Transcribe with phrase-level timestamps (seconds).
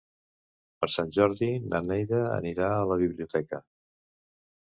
[0.83, 3.63] Per Sant Jordi na Neida anirà a la biblioteca.